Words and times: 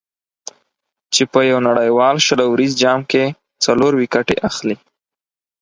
چې 1.13 1.23
په 1.31 1.39
یو 1.49 1.59
نړیوال 1.67 2.15
شل 2.25 2.39
اوریز 2.47 2.73
جام 2.81 3.01
کې 3.11 3.23
څلور 3.63 3.91
ویکټې 3.99 4.35
اخلي. 4.49 4.75